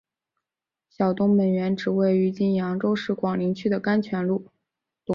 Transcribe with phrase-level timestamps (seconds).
[0.89, 4.47] 小东门原址位于今扬州市广陵区的甘泉路。